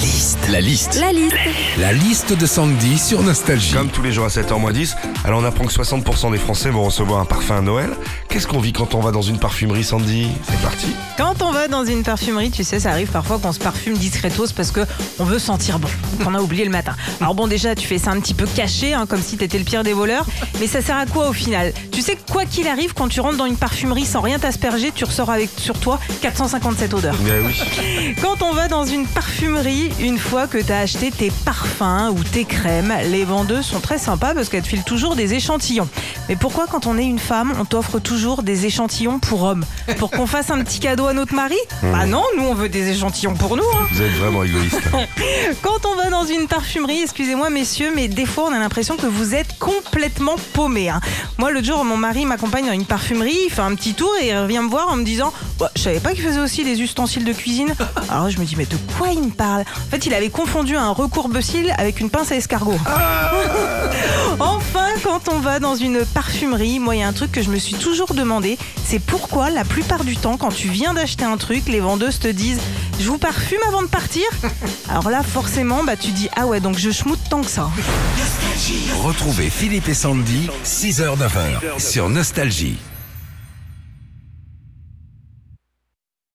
[0.00, 0.48] liste.
[0.48, 0.98] La liste.
[0.98, 1.36] La liste.
[1.78, 3.74] La liste de Sandy sur Nostalgie.
[3.74, 6.70] Comme tous les jours à 7h moins 10, alors on apprend que 60% des Français
[6.70, 7.90] vont recevoir un parfum à Noël.
[8.30, 10.86] Qu'est-ce qu'on vit quand on va dans une parfumerie, Sandy C'est parti.
[11.18, 14.52] Quand on va dans une parfumerie, tu sais, ça arrive parfois qu'on se parfume discretos
[14.54, 14.82] parce que
[15.18, 15.88] on veut sentir bon,
[16.22, 16.94] qu'on a oublié le matin.
[17.20, 19.64] Alors bon, déjà, tu fais ça un petit peu caché, hein, comme si t'étais le
[19.64, 20.26] pire des voleurs.
[20.60, 21.72] Mais ça sert à quoi au final?
[21.90, 25.02] Tu sais, quoi qu'il arrive, quand tu rentres dans une parfumerie sans rien t'asperger, tu
[25.04, 27.16] ressors avec sur toi 457 odeurs.
[27.24, 28.14] Mais oui.
[28.22, 32.22] Quand on va dans une parfumerie, une fois que tu as acheté tes parfums ou
[32.22, 35.88] tes crèmes, les vendeuses sont très sympas parce qu'elles te filent toujours des échantillons.
[36.28, 39.64] Mais pourquoi quand on est une femme, on t'offre toujours des échantillons pour hommes
[39.98, 42.88] Pour qu'on fasse un petit cadeau à notre mari Bah non, nous on veut des
[42.90, 43.62] échantillons pour nous.
[43.62, 43.86] hein.
[43.92, 44.80] Vous êtes vraiment égoïste.
[45.62, 49.06] Quand on va dans une parfumerie, excusez-moi messieurs, mais des fois on a l'impression que
[49.06, 50.88] vous êtes complètement paumés.
[50.90, 51.00] hein.
[51.38, 54.28] Moi l'autre jour, mon mari m'accompagne dans une parfumerie, il fait un petit tour et
[54.28, 56.80] il revient me voir en me disant Bah, Je savais pas qu'il faisait aussi des
[56.82, 57.74] ustensiles de cuisine.
[58.10, 59.62] Alors je me dis Mais de quoi il me parle?
[59.62, 62.78] En fait, il avait confondu un recourbe-cils avec une pince à escargot.
[64.38, 67.50] Enfin, quand on va dans une parfumerie, moi, il y a un truc que je
[67.50, 67.74] me suis
[68.10, 71.80] toujours demandé, c'est pourquoi la plupart du temps, quand tu viens d'acheter un truc, les
[71.80, 72.60] vendeuses te disent
[73.00, 74.24] «Je vous parfume avant de partir?»
[74.88, 77.70] Alors là, forcément, bah, tu dis «Ah ouais, donc je schmoute tant que ça.
[79.02, 82.78] Retrouvez Philippe et Sandy, 6h-9h sur Nostalgie.